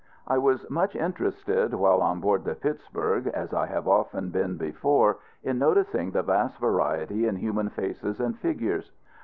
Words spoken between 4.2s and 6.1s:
been before, in noticing